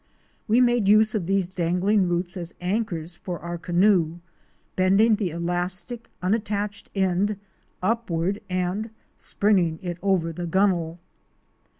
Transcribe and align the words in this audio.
We 0.47 0.61
made 0.61 0.87
use 0.87 1.13
of 1.13 1.27
these 1.27 1.47
dangling 1.47 2.09
roots 2.09 2.35
as 2.35 2.55
anchors 2.59 3.17
for 3.17 3.37
our 3.37 3.59
canoe, 3.59 4.17
bending 4.75 5.15
the 5.17 5.29
elastic 5.29 6.09
unattached 6.23 6.89
end 6.95 7.37
upward 7.83 8.41
and 8.49 8.89
springing 9.15 9.77
it 9.83 9.99
over 10.01 10.33
the 10.33 10.47
gunwale. 10.47 10.97